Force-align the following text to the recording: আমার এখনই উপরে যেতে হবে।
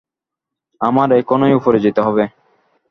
আমার 0.81 1.07
এখনই 1.19 1.53
উপরে 1.59 1.79
যেতে 1.85 2.01
হবে। 2.01 2.23